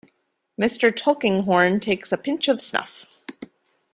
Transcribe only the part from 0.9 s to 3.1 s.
Tulkinghorn takes a pinch of snuff.